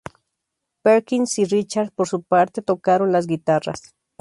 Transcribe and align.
Perkins 0.81 1.37
y 1.37 1.45
Richards 1.45 1.91
por 1.91 2.07
su 2.07 2.23
parte 2.23 2.63
tocaron 2.63 3.11
las 3.11 3.27
guitarras. 3.27 3.93